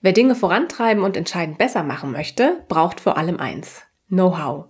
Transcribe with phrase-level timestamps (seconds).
[0.00, 3.82] Wer Dinge vorantreiben und entscheidend besser machen möchte, braucht vor allem eins.
[4.08, 4.66] Know-how.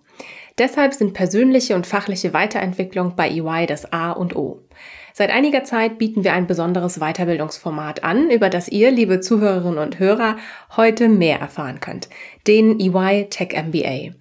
[0.57, 4.63] Deshalb sind persönliche und fachliche Weiterentwicklung bei EY das A und O.
[5.13, 9.99] Seit einiger Zeit bieten wir ein besonderes Weiterbildungsformat an, über das ihr, liebe Zuhörerinnen und
[9.99, 10.37] Hörer,
[10.77, 12.09] heute mehr erfahren könnt.
[12.47, 14.15] Den EY Tech MBA.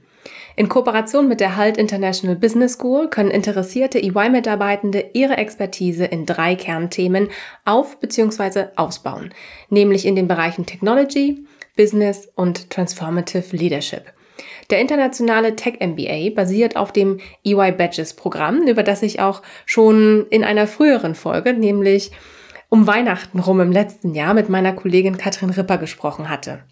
[0.58, 6.56] In Kooperation mit der Halt International Business School können interessierte EY-Mitarbeitende ihre Expertise in drei
[6.56, 7.30] Kernthemen
[7.64, 8.70] auf bzw.
[8.76, 9.36] ausbauen,
[9.70, 14.12] nämlich in den Bereichen Technology, Business und Transformative Leadership.
[14.72, 20.26] Der internationale Tech MBA basiert auf dem EY Badges Programm, über das ich auch schon
[20.32, 22.10] in einer früheren Folge, nämlich
[22.70, 26.64] um Weihnachten rum im letzten Jahr mit meiner Kollegin Katrin Ripper gesprochen hatte.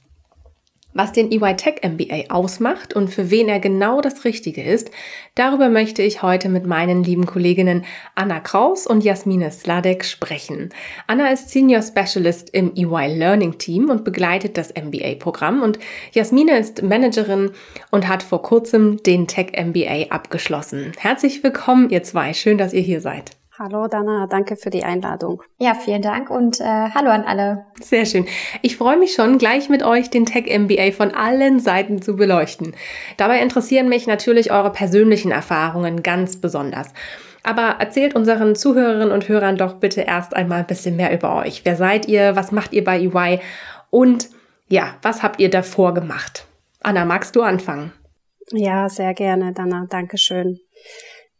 [0.97, 4.91] Was den EY Tech MBA ausmacht und für wen er genau das Richtige ist,
[5.35, 7.83] darüber möchte ich heute mit meinen lieben Kolleginnen
[8.15, 10.69] Anna Kraus und Jasmine Sladek sprechen.
[11.05, 15.79] Anna ist Senior Specialist im EY Learning Team und begleitet das MBA-Programm und
[16.13, 17.51] Jasmine ist Managerin
[17.91, 20.93] und hat vor kurzem den Tech MBA abgeschlossen.
[20.97, 22.33] Herzlich willkommen, ihr zwei.
[22.33, 23.31] Schön, dass ihr hier seid.
[23.58, 25.42] Hallo Dana, danke für die Einladung.
[25.59, 27.66] Ja, vielen Dank und äh, hallo an alle.
[27.80, 28.25] Sehr schön.
[28.62, 32.75] Ich freue mich schon, gleich mit euch den Tech MBA von allen Seiten zu beleuchten.
[33.16, 36.94] Dabei interessieren mich natürlich eure persönlichen Erfahrungen ganz besonders.
[37.44, 41.64] Aber erzählt unseren Zuhörerinnen und Hörern doch bitte erst einmal ein bisschen mehr über euch.
[41.64, 42.36] Wer seid ihr?
[42.36, 43.40] Was macht ihr bei EY?
[43.90, 44.30] Und
[44.67, 46.46] ja, was habt ihr davor gemacht?
[46.81, 47.94] Anna, magst du anfangen?
[48.52, 49.85] Ja, sehr gerne, Dana.
[49.90, 50.59] Dankeschön.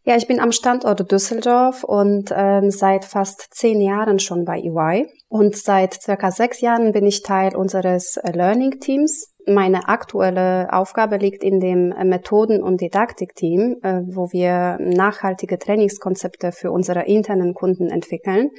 [0.08, 5.08] Ja, ich bin am Standort Düsseldorf und ähm, seit fast zehn Jahren schon bei EY.
[5.30, 9.34] Und seit circa sechs Jahren bin ich Teil unseres äh, Learning Teams.
[9.48, 16.52] Meine aktuelle Aufgabe liegt in dem äh, Methoden- und Didaktik-Team, äh, wo wir nachhaltige Trainingskonzepte
[16.52, 18.52] für unsere internen Kunden entwickeln.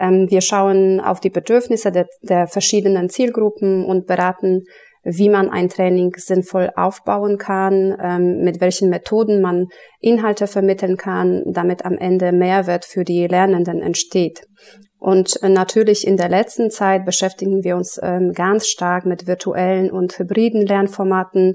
[0.00, 4.62] Ähm, wir schauen auf die Bedürfnisse der, der verschiedenen Zielgruppen und beraten
[5.04, 9.66] wie man ein Training sinnvoll aufbauen kann, ähm, mit welchen Methoden man
[10.00, 14.46] Inhalte vermitteln kann, damit am Ende Mehrwert für die Lernenden entsteht.
[14.98, 19.90] Und äh, natürlich in der letzten Zeit beschäftigen wir uns ähm, ganz stark mit virtuellen
[19.90, 21.54] und hybriden Lernformaten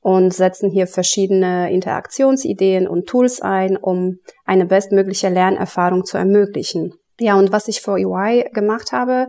[0.00, 6.94] und setzen hier verschiedene Interaktionsideen und Tools ein, um eine bestmögliche Lernerfahrung zu ermöglichen.
[7.20, 9.28] Ja, und was ich vor UI gemacht habe,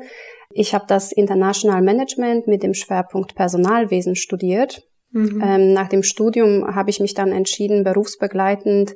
[0.53, 4.81] ich habe das International Management mit dem Schwerpunkt Personalwesen studiert.
[5.11, 5.41] Mhm.
[5.43, 8.93] Ähm, nach dem Studium habe ich mich dann entschieden, berufsbegleitend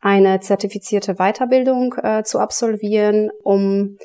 [0.00, 3.96] eine zertifizierte Weiterbildung äh, zu absolvieren, um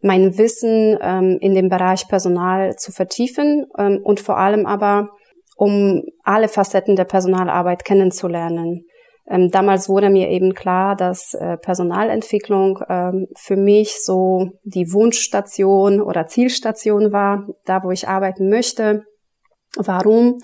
[0.00, 5.10] mein Wissen ähm, in dem Bereich Personal zu vertiefen ähm, und vor allem aber,
[5.56, 8.86] um alle Facetten der Personalarbeit kennenzulernen.
[9.26, 16.00] Ähm, damals wurde mir eben klar, dass äh, Personalentwicklung ähm, für mich so die Wunschstation
[16.00, 19.04] oder Zielstation war, da wo ich arbeiten möchte.
[19.76, 20.38] Warum?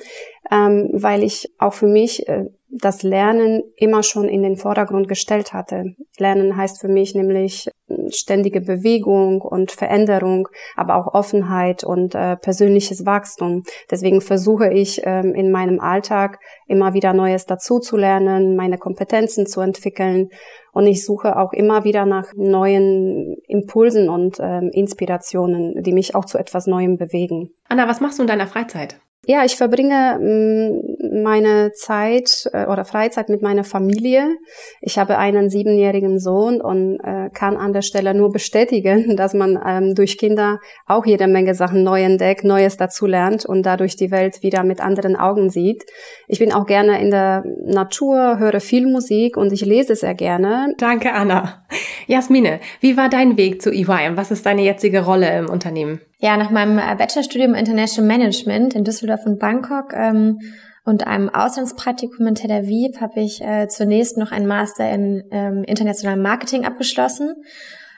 [0.50, 5.52] Ähm, weil ich auch für mich äh, das Lernen immer schon in den Vordergrund gestellt
[5.52, 5.94] hatte.
[6.18, 12.36] Lernen heißt für mich nämlich äh, ständige Bewegung und Veränderung, aber auch Offenheit und äh,
[12.36, 13.64] persönliches Wachstum.
[13.90, 20.28] Deswegen versuche ich ähm, in meinem Alltag immer wieder Neues dazuzulernen, meine Kompetenzen zu entwickeln
[20.72, 26.24] und ich suche auch immer wieder nach neuen Impulsen und ähm, Inspirationen, die mich auch
[26.24, 27.50] zu etwas Neuem bewegen.
[27.68, 29.00] Anna, was machst du in deiner Freizeit?
[29.30, 34.36] Ja, ich verbringe mm, meine Zeit äh, oder Freizeit mit meiner Familie.
[34.80, 39.56] Ich habe einen siebenjährigen Sohn und äh, kann an der Stelle nur bestätigen, dass man
[39.64, 44.10] ähm, durch Kinder auch jede Menge Sachen neu entdeckt, Neues dazu lernt und dadurch die
[44.10, 45.84] Welt wieder mit anderen Augen sieht.
[46.26, 50.74] Ich bin auch gerne in der Natur, höre viel Musik und ich lese sehr gerne.
[50.78, 51.64] Danke, Anna.
[52.08, 56.00] Jasmine, wie war dein Weg zu EY und was ist deine jetzige Rolle im Unternehmen?
[56.22, 60.38] Ja, nach meinem äh, Bachelorstudium International Management in Düsseldorf und Bangkok ähm,
[60.84, 65.64] und einem Auslandspraktikum in Tel Aviv habe ich äh, zunächst noch einen Master in ähm,
[65.64, 67.36] internationalem Marketing abgeschlossen.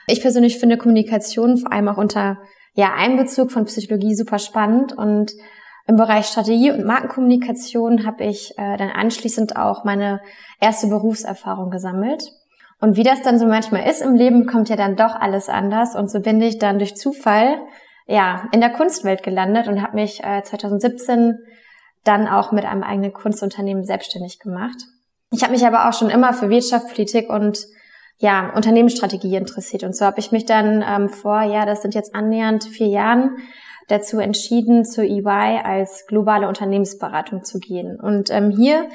[0.07, 2.37] Ich persönlich finde Kommunikation vor allem auch unter
[2.75, 5.33] ja, Einbezug von Psychologie super spannend und
[5.85, 10.21] im Bereich Strategie und Markenkommunikation habe ich äh, dann anschließend auch meine
[10.61, 12.31] erste Berufserfahrung gesammelt.
[12.79, 15.93] Und wie das dann so manchmal ist im Leben, kommt ja dann doch alles anders.
[15.93, 17.57] Und so bin ich dann durch Zufall
[18.05, 21.37] ja in der Kunstwelt gelandet und habe mich äh, 2017
[22.03, 24.77] dann auch mit einem eigenen Kunstunternehmen selbstständig gemacht.
[25.31, 27.65] Ich habe mich aber auch schon immer für Wirtschaft, Politik und
[28.17, 29.83] ja, Unternehmensstrategie interessiert.
[29.83, 33.37] Und so habe ich mich dann ähm, vor, ja, das sind jetzt annähernd vier Jahren,
[33.87, 37.99] dazu entschieden, zur EY als globale Unternehmensberatung zu gehen.
[37.99, 38.87] Und ähm, hier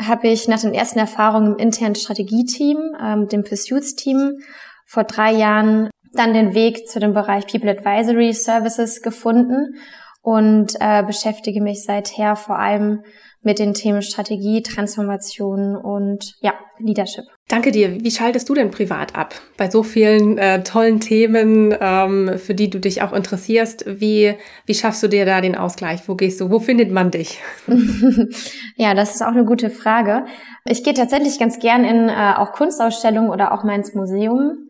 [0.00, 4.40] habe ich nach den ersten Erfahrungen im internen Strategieteam, ähm, dem Pursuits-Team,
[4.86, 9.76] vor drei Jahren dann den Weg zu dem Bereich People Advisory Services gefunden
[10.22, 13.02] und äh, beschäftige mich seither vor allem
[13.44, 17.24] mit den Themen Strategie, Transformation und ja, Leadership.
[17.48, 18.02] Danke dir.
[18.02, 19.34] Wie schaltest du denn privat ab?
[19.56, 24.74] Bei so vielen äh, tollen Themen, ähm, für die du dich auch interessierst, wie, wie
[24.74, 26.02] schaffst du dir da den Ausgleich?
[26.06, 26.50] Wo gehst du?
[26.50, 27.40] Wo findet man dich?
[28.76, 30.24] ja, das ist auch eine gute Frage.
[30.64, 34.68] Ich gehe tatsächlich ganz gern in äh, auch Kunstausstellungen oder auch mal ins Museum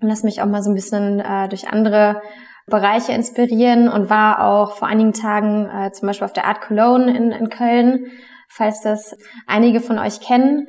[0.00, 2.20] und lass mich auch mal so ein bisschen äh, durch andere
[2.66, 7.16] Bereiche inspirieren und war auch vor einigen Tagen äh, zum Beispiel auf der Art Cologne
[7.16, 8.06] in, in Köln,
[8.48, 9.16] falls das
[9.46, 10.66] einige von euch kennen.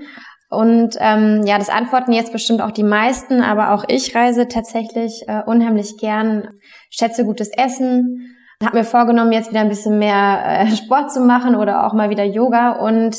[0.49, 5.23] Und ähm, ja, das antworten jetzt bestimmt auch die meisten, aber auch ich reise tatsächlich
[5.27, 6.49] äh, unheimlich gern,
[6.89, 11.55] schätze gutes Essen, habe mir vorgenommen, jetzt wieder ein bisschen mehr äh, Sport zu machen
[11.55, 12.71] oder auch mal wieder Yoga.
[12.71, 13.17] Und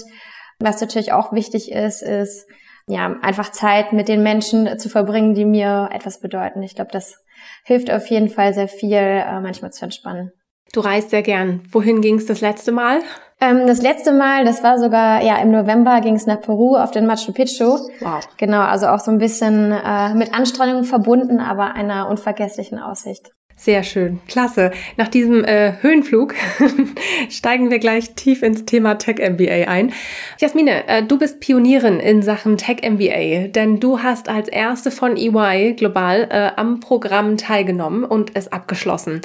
[0.59, 2.47] was natürlich auch wichtig ist, ist
[2.89, 6.63] ja einfach Zeit mit den Menschen zu verbringen, die mir etwas bedeuten.
[6.63, 7.25] Ich glaube, das
[7.65, 10.33] hilft auf jeden Fall sehr viel, äh, manchmal zu entspannen.
[10.73, 11.63] Du reist sehr gern.
[11.71, 13.01] Wohin ging es das letzte Mal?
[13.41, 16.91] Ähm, das letzte Mal, das war sogar ja im November, ging es nach Peru auf
[16.91, 17.79] den Machu Picchu.
[18.01, 18.29] Wow.
[18.37, 23.31] Genau, also auch so ein bisschen äh, mit Anstrengung verbunden, aber einer unvergesslichen Aussicht.
[23.59, 24.71] Sehr schön, klasse.
[24.97, 26.33] Nach diesem äh, Höhenflug
[27.29, 29.93] steigen wir gleich tief ins Thema Tech MBA ein.
[30.39, 35.17] Jasmine, äh, du bist Pionierin in Sachen Tech MBA, denn du hast als erste von
[35.17, 39.23] EY global äh, am Programm teilgenommen und es abgeschlossen.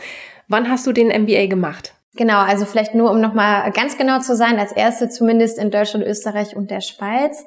[0.48, 1.94] Wann hast du den MBA gemacht?
[2.16, 6.08] Genau, also vielleicht nur, um nochmal ganz genau zu sein, als erste zumindest in Deutschland,
[6.08, 7.46] Österreich und der Schweiz.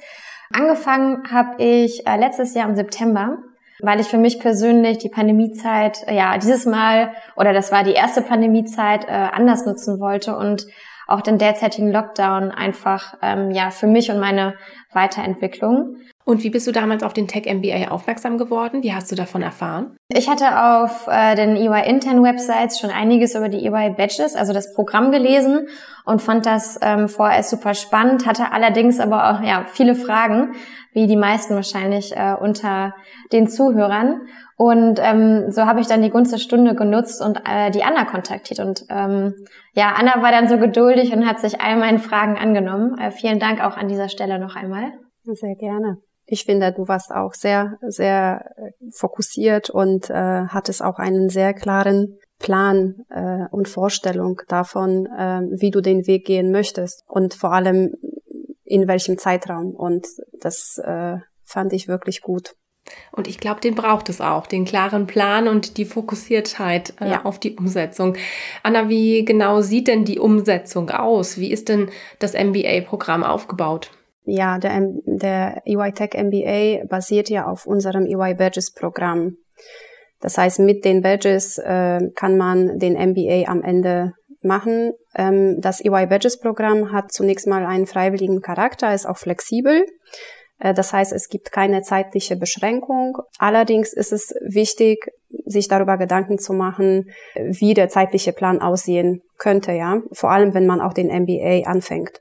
[0.52, 3.38] Angefangen habe ich äh, letztes Jahr im September
[3.80, 8.22] weil ich für mich persönlich die Pandemiezeit, ja, dieses Mal, oder das war die erste
[8.22, 10.66] Pandemiezeit, äh, anders nutzen wollte und
[11.06, 14.54] auch den derzeitigen Lockdown einfach, ähm, ja, für mich und meine
[14.96, 15.98] Weiterentwicklung.
[16.24, 18.82] Und wie bist du damals auf den Tech MBA aufmerksam geworden?
[18.82, 19.96] Wie hast du davon erfahren?
[20.08, 24.52] Ich hatte auf äh, den EY Intern Websites schon einiges über die EY Badges, also
[24.52, 25.68] das Programm gelesen
[26.04, 30.56] und fand das ähm, vorher super spannend, hatte allerdings aber auch ja viele Fragen,
[30.92, 32.94] wie die meisten wahrscheinlich äh, unter
[33.32, 34.22] den Zuhörern.
[34.56, 38.04] Und ähm, so habe ich dann die Gunst der Stunde genutzt und äh, die Anna
[38.04, 38.58] kontaktiert.
[38.58, 39.34] Und ähm,
[39.74, 42.98] ja, Anna war dann so geduldig und hat sich all meinen Fragen angenommen.
[42.98, 44.85] Äh, vielen Dank auch an dieser Stelle noch einmal.
[45.34, 45.98] Sehr gerne.
[46.28, 51.54] Ich finde, du warst auch sehr, sehr äh, fokussiert und äh, hattest auch einen sehr
[51.54, 57.52] klaren Plan äh, und Vorstellung davon, äh, wie du den Weg gehen möchtest und vor
[57.52, 57.94] allem
[58.64, 59.70] in welchem Zeitraum.
[59.74, 60.06] Und
[60.40, 62.54] das äh, fand ich wirklich gut.
[63.12, 67.24] Und ich glaube, den braucht es auch, den klaren Plan und die Fokussiertheit äh, ja.
[67.24, 68.16] auf die Umsetzung.
[68.62, 71.38] Anna, wie genau sieht denn die Umsetzung aus?
[71.38, 73.90] Wie ist denn das MBA-Programm aufgebaut?
[74.26, 74.72] Ja, der,
[75.04, 79.36] der EY Tech MBA basiert ja auf unserem EY Badges Programm.
[80.20, 84.92] Das heißt, mit den Badges äh, kann man den MBA am Ende machen.
[85.14, 89.86] Ähm, das EY Badges Programm hat zunächst mal einen freiwilligen Charakter, ist auch flexibel.
[90.58, 93.18] Äh, das heißt, es gibt keine zeitliche Beschränkung.
[93.38, 95.06] Allerdings ist es wichtig,
[95.44, 100.00] sich darüber Gedanken zu machen, wie der zeitliche Plan aussehen könnte, ja.
[100.12, 102.20] Vor allem, wenn man auch den MBA anfängt.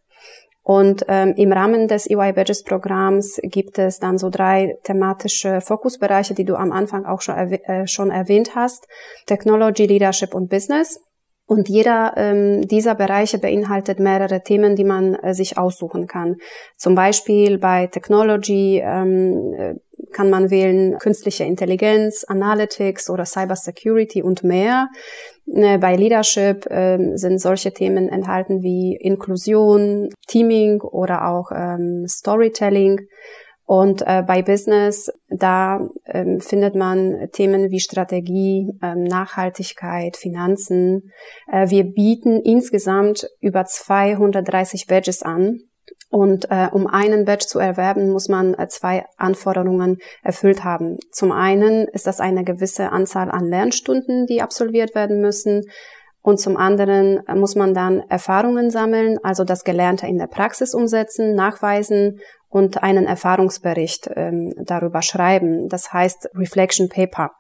[0.68, 6.34] Und ähm, im Rahmen des EY Badges Programms gibt es dann so drei thematische Fokusbereiche,
[6.34, 8.88] die du am Anfang auch schon, erwäh äh, schon erwähnt hast.
[9.28, 11.00] Technology, Leadership und Business.
[11.48, 16.38] Und jeder ähm, dieser Bereiche beinhaltet mehrere Themen, die man äh, sich aussuchen kann.
[16.76, 19.76] Zum Beispiel bei Technology ähm, äh,
[20.12, 24.90] kann man wählen künstliche Intelligenz, Analytics oder Cybersecurity und mehr.
[25.46, 33.08] Äh, bei Leadership äh, sind solche Themen enthalten wie Inklusion, Teaming oder auch ähm, Storytelling.
[33.66, 41.12] Und äh, bei Business, da ähm, findet man Themen wie Strategie, ähm, Nachhaltigkeit, Finanzen.
[41.52, 45.62] Äh, wir bieten insgesamt über 230 Badges an.
[46.12, 50.98] Und äh, um einen Badge zu erwerben, muss man äh, zwei Anforderungen erfüllt haben.
[51.12, 55.64] Zum einen ist das eine gewisse Anzahl an Lernstunden, die absolviert werden müssen.
[56.22, 60.76] Und zum anderen äh, muss man dann Erfahrungen sammeln, also das Gelernte in der Praxis
[60.76, 62.20] umsetzen, nachweisen
[62.56, 65.68] und einen Erfahrungsbericht ähm, darüber schreiben.
[65.68, 67.32] Das heißt Reflection Paper.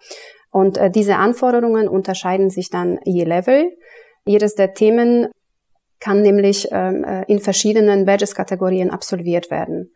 [0.51, 3.71] Und äh, diese Anforderungen unterscheiden sich dann je Level.
[4.25, 5.29] Jedes der Themen
[6.01, 9.93] kann nämlich ähm, äh, in verschiedenen Badges-Kategorien absolviert werden.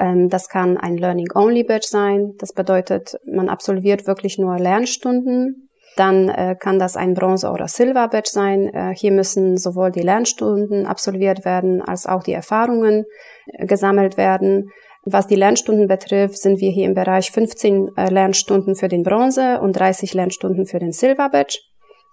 [0.00, 2.32] Ähm, das kann ein Learning-Only-Badge sein.
[2.38, 5.65] Das bedeutet, man absolviert wirklich nur Lernstunden.
[5.96, 8.72] Dann äh, kann das ein Bronze- oder Silver-Badge sein.
[8.72, 13.06] Äh, hier müssen sowohl die Lernstunden absolviert werden, als auch die Erfahrungen
[13.46, 14.70] äh, gesammelt werden.
[15.04, 19.60] Was die Lernstunden betrifft, sind wir hier im Bereich 15 äh, Lernstunden für den Bronze
[19.60, 21.58] und 30 Lernstunden für den Silver Badge.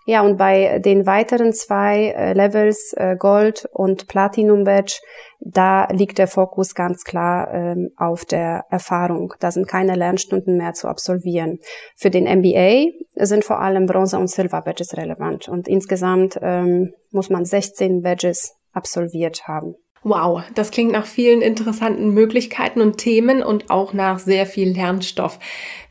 [0.06, 5.00] Ja, und bei den weiteren zwei äh, Levels, äh, Gold und Platinum Badge,
[5.40, 9.34] da liegt der Fokus ganz klar ähm, auf der Erfahrung.
[9.40, 11.60] Da sind keine Lernstunden mehr zu absolvieren.
[11.96, 15.48] Für den MBA sind vor allem Bronze und Silver Badges relevant.
[15.48, 19.76] Und insgesamt ähm, muss man 16 Badges absolviert haben.
[20.04, 25.40] Wow, das klingt nach vielen interessanten Möglichkeiten und Themen und auch nach sehr viel Lernstoff.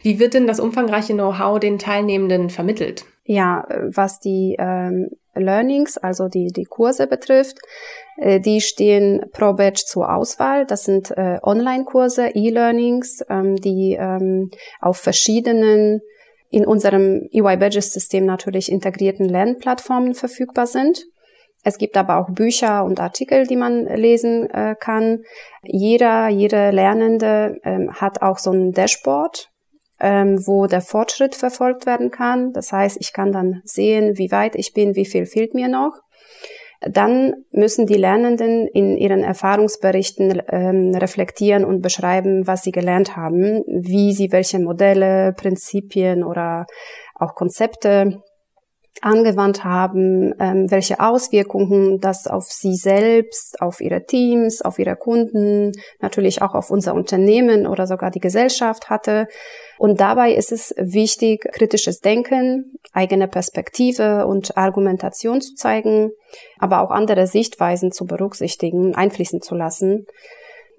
[0.02, 3.06] Wie wird denn das umfangreiche Know-how den Teilnehmenden vermittelt?
[3.24, 3.64] Ja,
[3.94, 7.58] was die ähm, Learnings, also die, die Kurse betrifft,
[8.16, 10.66] äh, die stehen pro Batch zur Auswahl.
[10.66, 14.50] Das sind äh, Online-Kurse, E-Learnings, ähm, die ähm,
[14.80, 16.00] auf verschiedenen
[16.50, 21.06] in unserem EY Badges System natürlich integrierten Lernplattformen verfügbar sind.
[21.64, 25.22] Es gibt aber auch Bücher und Artikel, die man lesen äh, kann.
[25.62, 29.51] Jeder, jede Lernende ähm, hat auch so ein Dashboard,
[30.02, 32.52] ähm, wo der Fortschritt verfolgt werden kann.
[32.52, 35.92] Das heißt, ich kann dann sehen, wie weit ich bin, wie viel fehlt mir noch.
[36.80, 43.62] Dann müssen die Lernenden in ihren Erfahrungsberichten ähm, reflektieren und beschreiben, was sie gelernt haben,
[43.68, 46.66] wie sie welche Modelle, Prinzipien oder
[47.14, 48.20] auch Konzepte
[49.00, 55.72] angewandt haben, ähm, welche Auswirkungen das auf sie selbst, auf ihre Teams, auf ihre Kunden,
[56.00, 59.28] natürlich auch auf unser Unternehmen oder sogar die Gesellschaft hatte.
[59.78, 66.10] Und dabei ist es wichtig, kritisches Denken, eigene Perspektive und Argumentation zu zeigen,
[66.58, 70.06] aber auch andere Sichtweisen zu berücksichtigen, einfließen zu lassen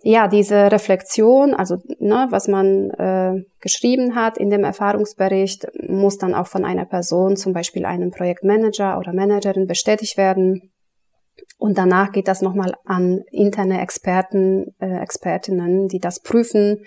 [0.05, 6.35] ja, diese Reflexion, also ne, was man äh, geschrieben hat in dem Erfahrungsbericht, muss dann
[6.35, 10.73] auch von einer Person, zum Beispiel einem Projektmanager oder Managerin, bestätigt werden.
[11.57, 16.83] Und danach geht das nochmal an interne Experten, äh, Expertinnen, die das prüfen.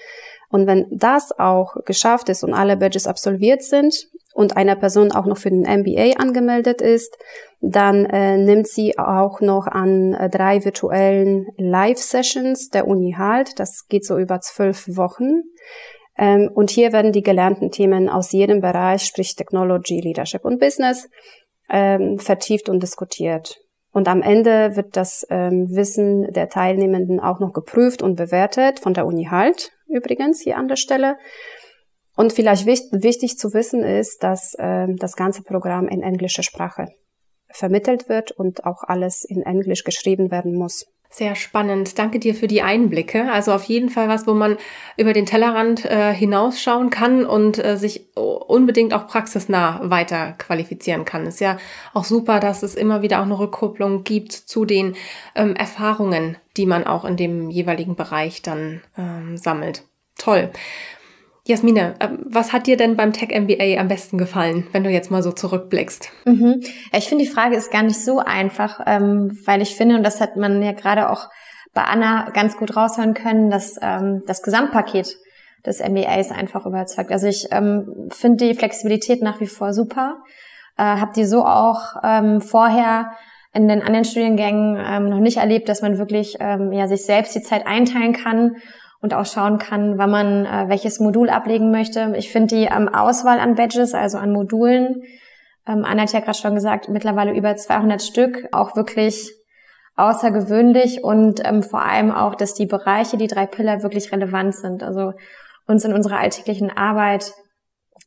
[0.50, 5.24] Und wenn das auch geschafft ist und alle Badges absolviert sind, und einer Person auch
[5.24, 7.16] noch für den MBA angemeldet ist,
[7.60, 13.58] dann äh, nimmt sie auch noch an äh, drei virtuellen Live-Sessions der Uni halt.
[13.58, 15.42] Das geht so über zwölf Wochen.
[16.18, 21.08] Ähm, und hier werden die gelernten Themen aus jedem Bereich, sprich Technology, Leadership und Business,
[21.70, 23.56] ähm, vertieft und diskutiert.
[23.90, 28.92] Und am Ende wird das ähm, Wissen der Teilnehmenden auch noch geprüft und bewertet von
[28.92, 31.16] der Uni halt, übrigens hier an der Stelle.
[32.16, 36.88] Und vielleicht wichtig zu wissen ist, dass äh, das ganze Programm in englischer Sprache
[37.48, 40.86] vermittelt wird und auch alles in Englisch geschrieben werden muss.
[41.08, 41.98] Sehr spannend.
[41.98, 43.30] Danke dir für die Einblicke.
[43.30, 44.58] Also auf jeden Fall was, wo man
[44.96, 51.26] über den Tellerrand äh, hinausschauen kann und äh, sich unbedingt auch praxisnah weiter qualifizieren kann.
[51.26, 51.58] Ist ja
[51.94, 54.96] auch super, dass es immer wieder auch eine Rückkopplung gibt zu den
[55.34, 59.84] ähm, Erfahrungen, die man auch in dem jeweiligen Bereich dann ähm, sammelt.
[60.18, 60.50] Toll.
[61.46, 65.12] Jasmine, ähm, was hat dir denn beim Tech MBA am besten gefallen, wenn du jetzt
[65.12, 66.10] mal so zurückblickst?
[66.24, 66.60] Mhm.
[66.92, 70.20] Ich finde, die Frage ist gar nicht so einfach, ähm, weil ich finde, und das
[70.20, 71.28] hat man ja gerade auch
[71.72, 75.16] bei Anna ganz gut raushören können, dass ähm, das Gesamtpaket
[75.64, 77.10] des MBAs einfach überzeugt.
[77.10, 80.18] Also ich finde die Flexibilität nach wie vor super.
[80.78, 81.96] Äh, habe die so auch
[82.40, 83.10] vorher
[83.52, 87.66] in den anderen Studiengängen noch nicht erlebt, dass man wirklich ja sich selbst die Zeit
[87.66, 88.58] einteilen kann
[89.06, 92.12] und auch schauen kann, wann man äh, welches Modul ablegen möchte.
[92.16, 95.04] Ich finde die ähm, Auswahl an Badges, also an Modulen,
[95.64, 99.32] ähm, Anna hat ja gerade schon gesagt, mittlerweile über 200 Stück, auch wirklich
[99.94, 104.82] außergewöhnlich und ähm, vor allem auch, dass die Bereiche, die drei Pillar wirklich relevant sind.
[104.82, 105.12] Also
[105.68, 107.32] uns in unserer alltäglichen Arbeit,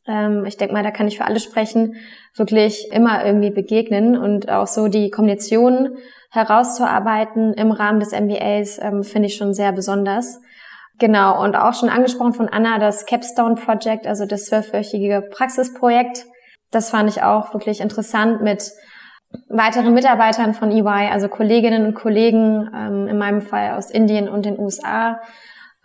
[0.06, 1.94] ähm, ich denke mal, da kann ich für alle sprechen,
[2.36, 5.96] wirklich immer irgendwie begegnen und auch so die Kombination
[6.30, 10.40] herauszuarbeiten im Rahmen des MBAs ähm, finde ich schon sehr besonders.
[11.00, 16.26] Genau, und auch schon angesprochen von Anna, das Capstone Project, also das zwölfwöchige Praxisprojekt.
[16.70, 18.70] Das fand ich auch wirklich interessant mit
[19.48, 24.44] weiteren Mitarbeitern von EY, also Kolleginnen und Kollegen, ähm, in meinem Fall aus Indien und
[24.44, 25.20] den USA,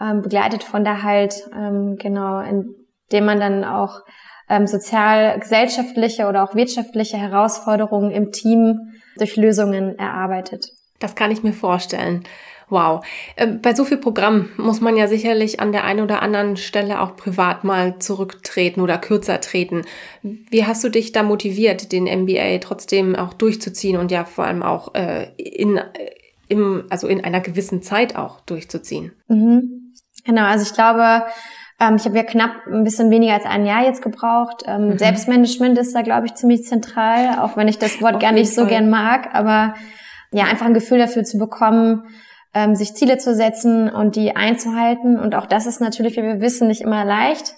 [0.01, 4.01] ähm, begleitet von der halt, ähm, genau, indem man dann auch
[4.49, 10.65] ähm, sozial-gesellschaftliche oder auch wirtschaftliche Herausforderungen im Team durch Lösungen erarbeitet.
[10.99, 12.25] Das kann ich mir vorstellen.
[12.69, 13.05] Wow.
[13.37, 17.01] Ähm, bei so viel Programm muss man ja sicherlich an der einen oder anderen Stelle
[17.01, 19.83] auch privat mal zurücktreten oder kürzer treten.
[20.23, 24.63] Wie hast du dich da motiviert, den MBA trotzdem auch durchzuziehen und ja vor allem
[24.63, 25.79] auch äh, in,
[26.47, 29.11] im, also in einer gewissen Zeit auch durchzuziehen?
[29.27, 29.93] Mhm.
[30.25, 31.23] Genau, also ich glaube,
[31.79, 34.63] ähm, ich habe ja knapp ein bisschen weniger als ein Jahr jetzt gebraucht.
[34.65, 34.97] Ähm, mhm.
[34.97, 38.65] Selbstmanagement ist da, glaube ich, ziemlich zentral, auch wenn ich das Wort gar nicht so
[38.65, 39.29] gern mag.
[39.33, 39.75] Aber
[40.31, 42.03] ja, einfach ein Gefühl dafür zu bekommen,
[42.55, 45.19] ähm, sich Ziele zu setzen und die einzuhalten.
[45.19, 47.53] Und auch das ist natürlich, wie wir wissen, nicht immer leicht.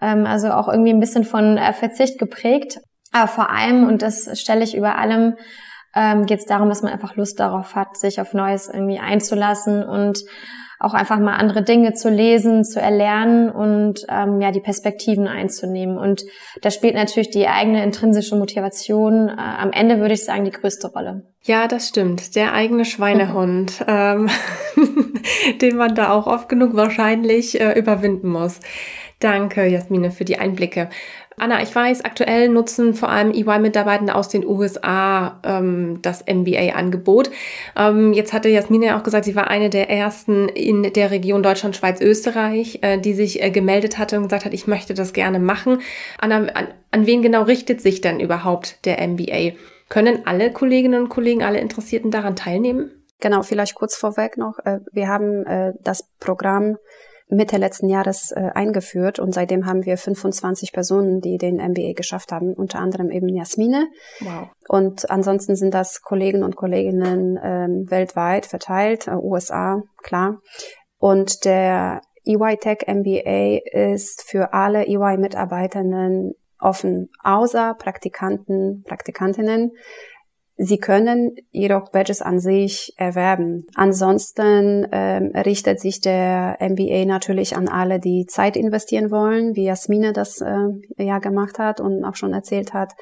[0.00, 2.78] Ähm, also auch irgendwie ein bisschen von äh, Verzicht geprägt.
[3.10, 5.36] Aber vor allem, und das stelle ich über allem,
[5.96, 9.82] ähm, geht es darum, dass man einfach Lust darauf hat, sich auf Neues irgendwie einzulassen
[9.82, 10.20] und
[10.84, 15.98] auch einfach mal andere Dinge zu lesen, zu erlernen und ähm, ja die Perspektiven einzunehmen.
[15.98, 16.24] Und
[16.62, 20.88] da spielt natürlich die eigene intrinsische Motivation äh, am Ende würde ich sagen die größte
[20.92, 21.22] Rolle.
[21.42, 22.36] Ja, das stimmt.
[22.36, 24.28] Der eigene Schweinehund, ähm,
[25.60, 28.60] den man da auch oft genug wahrscheinlich äh, überwinden muss.
[29.20, 30.90] Danke, Jasmine, für die Einblicke.
[31.36, 37.30] Anna, ich weiß, aktuell nutzen vor allem EY-Mitarbeitende aus den USA ähm, das MBA-Angebot.
[37.76, 41.42] Ähm, jetzt hatte Jasmine ja auch gesagt, sie war eine der ersten in der Region
[41.42, 45.12] Deutschland, Schweiz, Österreich, äh, die sich äh, gemeldet hatte und gesagt hat, ich möchte das
[45.12, 45.80] gerne machen.
[46.18, 49.56] Anna, an, an wen genau richtet sich denn überhaupt der MBA?
[49.88, 52.90] Können alle Kolleginnen und Kollegen, alle Interessierten daran teilnehmen?
[53.20, 54.58] Genau, vielleicht kurz vorweg noch.
[54.64, 56.76] Äh, wir haben äh, das Programm
[57.28, 62.32] Mitte letzten Jahres äh, eingeführt und seitdem haben wir 25 Personen, die den MBA geschafft
[62.32, 63.86] haben, unter anderem eben Jasmine.
[64.20, 64.48] Wow.
[64.68, 70.40] Und ansonsten sind das Kollegen und Kolleginnen ähm, weltweit verteilt, äh, USA, klar.
[70.98, 73.60] Und der EY Tech MBA
[73.92, 79.72] ist für alle EY-Mitarbeiterinnen offen, außer Praktikanten, Praktikantinnen.
[80.56, 83.66] Sie können jedoch Badges an sich erwerben.
[83.74, 90.12] Ansonsten ähm, richtet sich der MBA natürlich an alle, die Zeit investieren wollen, wie Jasmine
[90.12, 92.92] das äh, ja gemacht hat und auch schon erzählt hat,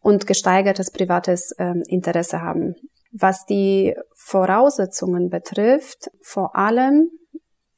[0.00, 2.74] und gesteigertes privates ähm, Interesse haben.
[3.12, 7.10] Was die Voraussetzungen betrifft, vor allem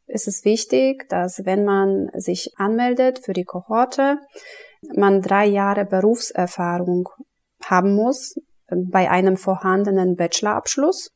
[0.06, 4.18] ist es wichtig, dass wenn man sich anmeldet für die Kohorte,
[4.94, 7.08] man drei Jahre Berufserfahrung
[7.62, 8.34] haben muss
[8.70, 11.10] bei einem vorhandenen Bachelorabschluss.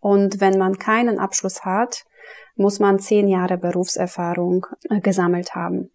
[0.00, 2.04] Und wenn man keinen Abschluss hat,
[2.56, 5.90] muss man zehn Jahre Berufserfahrung äh, gesammelt haben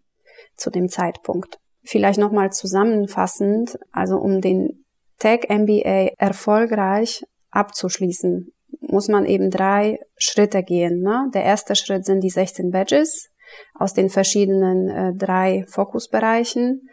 [0.56, 1.60] zu dem Zeitpunkt.
[1.84, 4.86] Vielleicht nochmal zusammenfassend, also um den
[5.20, 8.52] Tech MBA erfolgreich abzuschließen,
[8.82, 11.02] muss man eben drei Schritte gehen.
[11.02, 11.30] Ne?
[11.34, 13.30] Der erste Schritt sind die 16 Badges
[13.76, 16.90] aus den verschiedenen äh, drei Fokusbereichen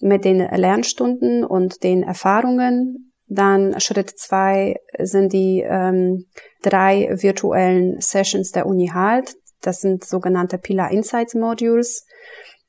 [0.00, 6.26] mit den Lernstunden und den Erfahrungen dann Schritt zwei sind die ähm,
[6.62, 9.36] drei virtuellen Sessions der Uni Halt.
[9.60, 12.06] Das sind sogenannte Pillar Insights Modules.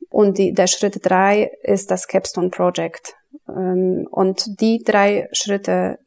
[0.09, 3.15] Und die, der Schritt drei ist das Capstone Project.
[3.49, 5.97] Ähm, und die drei Schritte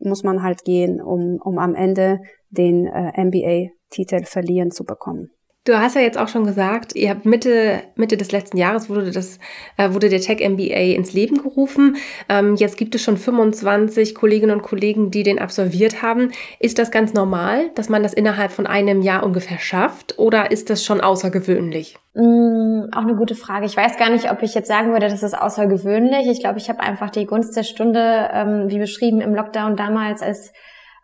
[0.00, 2.18] muss man halt gehen, um, um am Ende
[2.50, 5.30] den äh, MBA-Titel verliehen zu bekommen.
[5.64, 9.12] Du hast ja jetzt auch schon gesagt, ihr habt Mitte, Mitte des letzten Jahres wurde
[9.12, 9.38] das,
[9.76, 11.98] äh, wurde der Tech MBA ins Leben gerufen.
[12.28, 16.32] Ähm, jetzt gibt es schon 25 Kolleginnen und Kollegen, die den absolviert haben.
[16.58, 20.68] Ist das ganz normal, dass man das innerhalb von einem Jahr ungefähr schafft oder ist
[20.68, 21.96] das schon außergewöhnlich?
[22.14, 23.66] Mm, auch eine gute Frage.
[23.66, 26.26] Ich weiß gar nicht, ob ich jetzt sagen würde, das ist außergewöhnlich.
[26.26, 30.22] Ich glaube, ich habe einfach die Gunst der Stunde, ähm, wie beschrieben im Lockdown damals,
[30.22, 30.52] als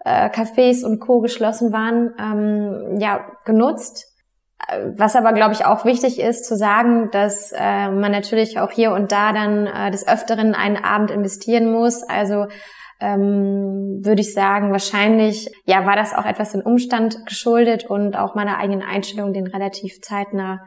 [0.04, 1.20] äh, Cafés und Co.
[1.20, 4.08] geschlossen waren, ähm, ja, genutzt
[4.96, 8.92] was aber, glaube ich, auch wichtig ist zu sagen, dass äh, man natürlich auch hier
[8.92, 12.02] und da dann äh, des Öfteren einen Abend investieren muss.
[12.02, 12.46] Also
[13.00, 18.34] ähm, würde ich sagen, wahrscheinlich ja war das auch etwas in Umstand geschuldet und auch
[18.34, 20.60] meiner eigenen Einstellung, den relativ zeitnah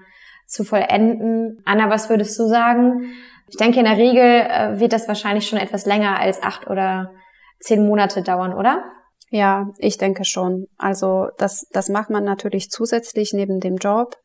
[0.48, 1.62] zu vollenden.
[1.66, 3.12] Anna, was würdest du sagen?
[3.50, 7.12] Ich denke, in der Regel äh, wird das wahrscheinlich schon etwas länger als acht oder
[7.60, 8.84] zehn Monate dauern, oder?
[9.32, 10.68] Ja, ich denke schon.
[10.78, 14.18] Also das, das macht man natürlich zusätzlich neben dem Job.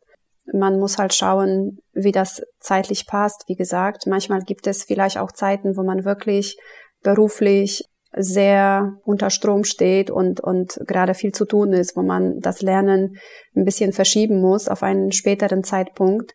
[0.52, 3.44] Man muss halt schauen, wie das zeitlich passt.
[3.46, 6.56] Wie gesagt, manchmal gibt es vielleicht auch Zeiten, wo man wirklich
[7.02, 7.84] beruflich
[8.16, 13.16] sehr unter Strom steht und, und gerade viel zu tun ist, wo man das Lernen
[13.54, 16.32] ein bisschen verschieben muss auf einen späteren Zeitpunkt.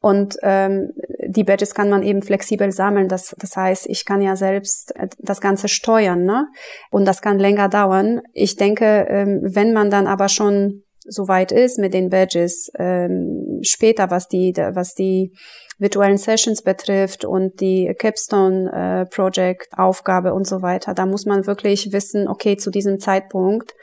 [0.00, 0.92] Und ähm,
[1.26, 3.08] die Badges kann man eben flexibel sammeln.
[3.08, 6.46] Das, das heißt, ich kann ja selbst äh, das Ganze steuern, ne?
[6.90, 8.20] Und das kann länger dauern.
[8.32, 14.10] Ich denke, ähm, wenn man dann aber schon soweit ist mit den Badges, ähm, später,
[14.10, 15.32] was die, was die
[15.78, 20.92] virtuellen Sessions betrifft und die Capstone äh, Project Aufgabe und so weiter.
[20.92, 23.74] Da muss man wirklich wissen, okay, zu diesem Zeitpunkt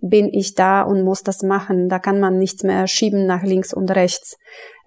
[0.00, 1.88] bin ich da und muss das machen.
[1.88, 4.36] Da kann man nichts mehr schieben nach links und rechts.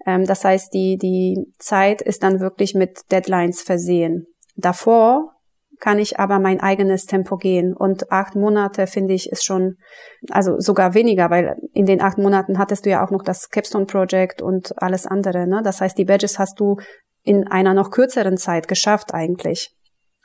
[0.06, 4.26] Ähm, das heißt, die, die Zeit ist dann wirklich mit Deadlines versehen.
[4.56, 5.37] Davor
[5.80, 7.74] kann ich aber mein eigenes Tempo gehen.
[7.74, 9.76] Und acht Monate finde ich ist schon,
[10.30, 13.86] also sogar weniger, weil in den acht Monaten hattest du ja auch noch das Capstone
[13.86, 15.46] Project und alles andere.
[15.46, 15.60] Ne?
[15.62, 16.76] Das heißt, die Badges hast du
[17.22, 19.70] in einer noch kürzeren Zeit geschafft eigentlich.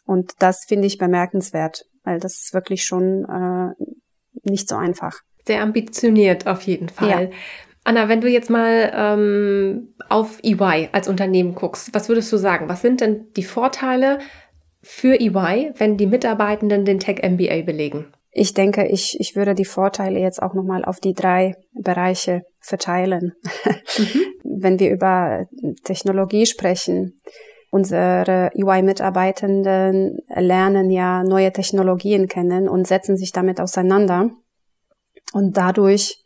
[0.06, 5.20] Und das finde ich bemerkenswert, weil das ist wirklich schon äh, nicht so einfach.
[5.46, 7.30] Sehr ambitioniert auf jeden Fall.
[7.32, 7.38] Ja.
[7.86, 12.70] Anna, wenn du jetzt mal ähm, auf EY als Unternehmen guckst, was würdest du sagen?
[12.70, 14.20] Was sind denn die Vorteile
[14.84, 18.08] für EY, wenn die Mitarbeitenden den Tech MBA belegen?
[18.32, 23.34] Ich denke, ich, ich würde die Vorteile jetzt auch nochmal auf die drei Bereiche verteilen.
[23.98, 24.06] Mhm.
[24.44, 25.46] wenn wir über
[25.84, 27.20] Technologie sprechen,
[27.70, 34.30] unsere UI-Mitarbeitenden lernen ja neue Technologien kennen und setzen sich damit auseinander.
[35.34, 36.24] Und dadurch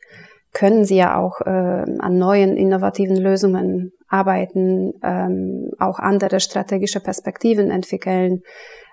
[0.53, 7.71] können sie ja auch äh, an neuen innovativen Lösungen arbeiten, ähm, auch andere strategische Perspektiven
[7.71, 8.43] entwickeln.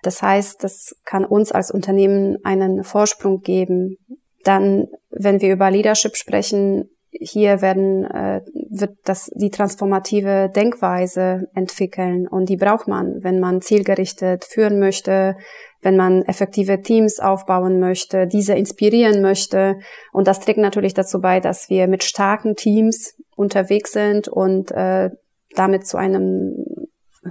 [0.02, 3.96] Das heißt, das kann uns als Unternehmen einen Vorsprung geben.
[4.42, 12.26] Dann, wenn wir über Leadership sprechen, hier werden, äh, wird das, die transformative Denkweise entwickeln
[12.26, 15.36] und die braucht man, wenn man zielgerichtet führen möchte,
[15.80, 19.78] wenn man effektive Teams aufbauen möchte, diese inspirieren möchte.
[20.12, 25.10] Und das trägt natürlich dazu bei, dass wir mit starken Teams unterwegs sind und äh,
[25.54, 26.64] damit zu einem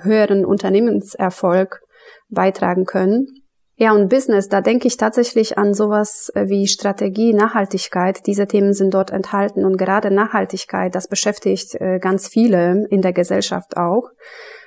[0.01, 1.81] höheren Unternehmenserfolg
[2.29, 3.27] beitragen können.
[3.75, 8.25] Ja, und Business, da denke ich tatsächlich an sowas äh, wie Strategie, Nachhaltigkeit.
[8.27, 13.13] Diese Themen sind dort enthalten und gerade Nachhaltigkeit, das beschäftigt äh, ganz viele in der
[13.13, 14.09] Gesellschaft auch.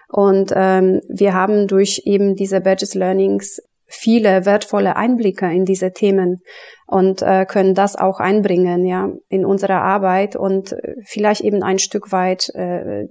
[0.09, 6.43] Und ähm, wir haben durch eben diese Badges Learnings viele wertvolle Einblicke in diese Themen
[6.87, 11.79] und äh, können das auch einbringen, ja, in unsere Arbeit und äh, vielleicht eben ein
[11.79, 13.07] Stück weit äh,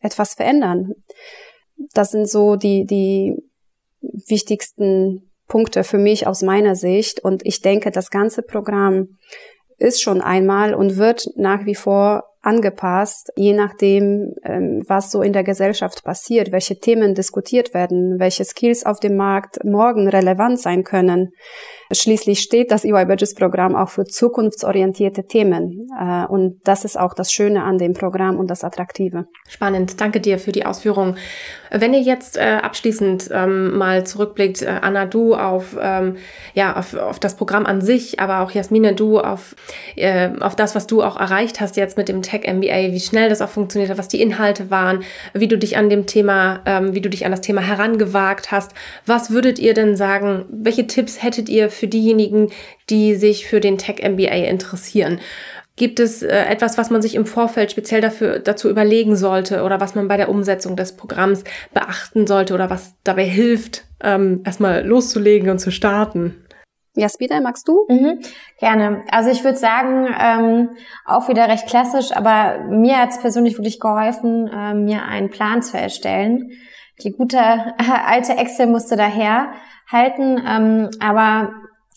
[0.00, 0.92] etwas verändern.
[1.94, 3.36] Das sind so die, die
[4.28, 7.20] wichtigsten Punkte für mich aus meiner Sicht.
[7.20, 9.18] Und ich denke, das ganze Programm
[9.78, 15.32] ist schon einmal und wird nach wie vor angepasst, je nachdem, ähm, was so in
[15.32, 20.82] der Gesellschaft passiert, welche Themen diskutiert werden, welche Skills auf dem Markt morgen relevant sein
[20.82, 21.32] können.
[21.92, 25.88] Schließlich steht das EY Badges Programm auch für zukunftsorientierte Themen.
[25.98, 29.26] Äh, und das ist auch das Schöne an dem Programm und das Attraktive.
[29.48, 30.00] Spannend.
[30.00, 31.16] Danke dir für die Ausführungen.
[31.70, 36.16] Wenn ihr jetzt äh, abschließend ähm, mal zurückblickt, äh, Anna, du auf, ähm,
[36.54, 39.56] ja, auf, auf das Programm an sich, aber auch Jasmine, du auf,
[39.96, 43.28] äh, auf das, was du auch erreicht hast jetzt mit dem Tech MBA, wie schnell
[43.28, 45.02] das auch funktioniert hat, was die Inhalte waren,
[45.32, 48.72] wie du dich an dem Thema, ähm, wie du dich an das Thema herangewagt hast.
[49.06, 50.44] Was würdet ihr denn sagen?
[50.50, 52.52] Welche Tipps hättet ihr für für diejenigen,
[52.90, 55.18] die sich für den Tech MBA interessieren?
[55.74, 59.80] Gibt es äh, etwas, was man sich im Vorfeld speziell dafür, dazu überlegen sollte oder
[59.80, 61.42] was man bei der Umsetzung des Programms
[61.74, 66.36] beachten sollte oder was dabei hilft, ähm, erstmal loszulegen und zu starten?
[66.94, 67.84] Jasmina, magst du?
[67.88, 68.20] Mhm,
[68.60, 69.02] gerne.
[69.10, 70.70] Also ich würde sagen, ähm,
[71.04, 75.62] auch wieder recht klassisch, aber mir hat es persönlich wirklich geholfen, äh, mir einen Plan
[75.62, 76.52] zu erstellen.
[77.02, 77.72] Die gute äh,
[78.06, 79.52] alte Excel musste daher
[79.90, 81.52] halten, ähm, aber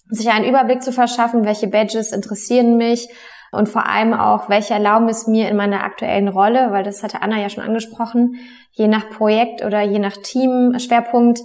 [0.10, 3.10] sich einen Überblick zu verschaffen, welche Badges interessieren mich
[3.52, 7.22] und vor allem auch, welche erlauben es mir in meiner aktuellen Rolle, weil das hatte
[7.22, 8.36] Anna ja schon angesprochen,
[8.72, 11.40] je nach Projekt oder je nach Team-Schwerpunkt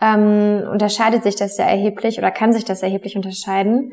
[0.00, 3.92] ähm, unterscheidet sich das ja erheblich oder kann sich das erheblich unterscheiden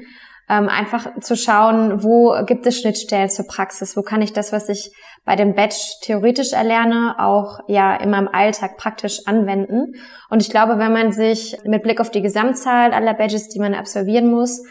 [0.49, 4.69] ähm, einfach zu schauen, wo gibt es Schnittstellen zur Praxis, wo kann ich das, was
[4.69, 4.91] ich
[5.25, 9.93] bei dem Batch theoretisch erlerne, auch ja in meinem Alltag praktisch anwenden.
[10.29, 13.73] Und ich glaube, wenn man sich mit Blick auf die Gesamtzahl aller Badges, die man
[13.73, 14.63] absolvieren muss,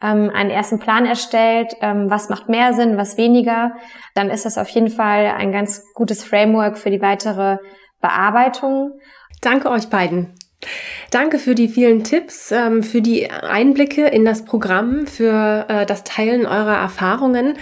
[0.00, 3.72] ähm, einen ersten Plan erstellt, ähm, was macht mehr Sinn, was weniger,
[4.14, 7.58] dann ist das auf jeden Fall ein ganz gutes Framework für die weitere
[8.00, 8.92] Bearbeitung.
[9.40, 10.34] Danke euch beiden.
[11.10, 16.02] Danke für die vielen Tipps, ähm, für die Einblicke in das Programm, für äh, das
[16.04, 17.54] Teilen eurer Erfahrungen.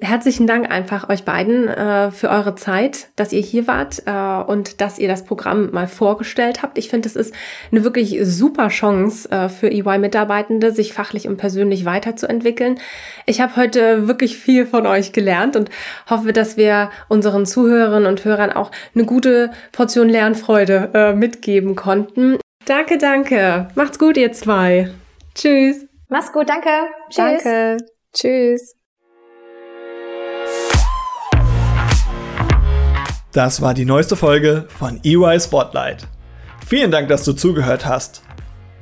[0.00, 4.80] Herzlichen Dank einfach euch beiden äh, für eure Zeit, dass ihr hier wart äh, und
[4.80, 6.76] dass ihr das Programm mal vorgestellt habt.
[6.76, 7.34] Ich finde, es ist
[7.72, 12.78] eine wirklich super Chance für EY-Mitarbeitende, sich fachlich und persönlich weiterzuentwickeln.
[13.26, 15.70] Ich habe heute wirklich viel von euch gelernt und
[16.08, 22.38] hoffe, dass wir unseren Zuhörerinnen und Hörern auch eine gute Portion Lernfreude mitgeben konnten.
[22.66, 23.68] Danke, danke.
[23.74, 24.90] Macht's gut, ihr zwei.
[25.34, 25.86] Tschüss.
[26.08, 26.68] Mach's gut, danke.
[27.08, 27.42] Tschüss.
[27.42, 27.76] Danke.
[28.12, 28.76] Tschüss.
[33.32, 36.06] Das war die neueste Folge von EY Spotlight.
[36.66, 38.22] Vielen Dank, dass du zugehört hast.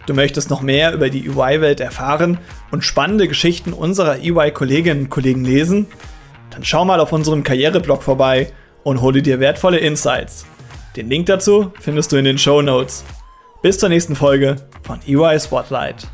[0.07, 2.38] Du möchtest noch mehr über die EY-Welt erfahren
[2.71, 5.87] und spannende Geschichten unserer EY-Kolleginnen und Kollegen lesen?
[6.51, 8.51] Dann schau mal auf unserem Karriereblog vorbei
[8.85, 10.47] und hole dir wertvolle Insights.
[10.97, 13.05] Den Link dazu findest du in den Show Notes.
[13.61, 16.07] Bis zur nächsten Folge von EY Spotlight.